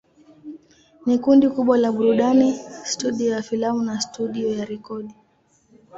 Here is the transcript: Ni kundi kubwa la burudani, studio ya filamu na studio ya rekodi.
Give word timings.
Ni 1.05 1.17
kundi 1.23 1.45
kubwa 1.53 1.77
la 1.77 1.91
burudani, 1.91 2.59
studio 2.83 3.33
ya 3.33 3.41
filamu 3.41 3.83
na 3.83 4.01
studio 4.01 4.53
ya 4.57 4.65
rekodi. 4.65 5.13